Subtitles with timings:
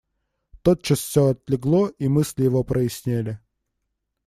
[0.63, 3.37] Тотчас же всё отлегло, и мысли его прояснели.